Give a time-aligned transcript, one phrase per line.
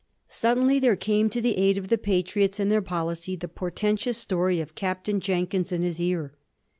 [0.29, 4.59] Suddenly there came to the aid of the Patriots and their policy the portentous story
[4.59, 6.33] of Captain Jenkins and his ear.